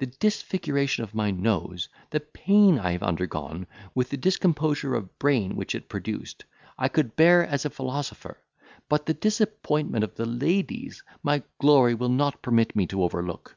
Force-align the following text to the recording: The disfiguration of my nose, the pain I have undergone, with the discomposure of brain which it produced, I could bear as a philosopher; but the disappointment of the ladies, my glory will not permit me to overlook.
The 0.00 0.06
disfiguration 0.06 1.02
of 1.02 1.14
my 1.14 1.30
nose, 1.30 1.88
the 2.10 2.20
pain 2.20 2.78
I 2.78 2.92
have 2.92 3.02
undergone, 3.02 3.66
with 3.94 4.10
the 4.10 4.18
discomposure 4.18 4.94
of 4.94 5.18
brain 5.18 5.56
which 5.56 5.74
it 5.74 5.88
produced, 5.88 6.44
I 6.76 6.88
could 6.88 7.16
bear 7.16 7.46
as 7.46 7.64
a 7.64 7.70
philosopher; 7.70 8.36
but 8.90 9.06
the 9.06 9.14
disappointment 9.14 10.04
of 10.04 10.14
the 10.16 10.26
ladies, 10.26 11.02
my 11.22 11.42
glory 11.58 11.94
will 11.94 12.10
not 12.10 12.42
permit 12.42 12.76
me 12.76 12.86
to 12.88 13.02
overlook. 13.02 13.56